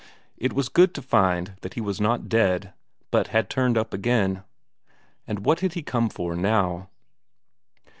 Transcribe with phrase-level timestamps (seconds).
[0.35, 2.73] It was good to find that he was not dead,
[3.11, 4.41] but had turned up again.
[5.27, 6.89] And what had he come for now?